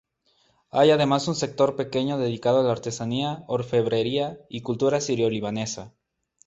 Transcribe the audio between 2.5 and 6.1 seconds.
a la artesanía, orfebrería y cultura Sirio-Libanesa.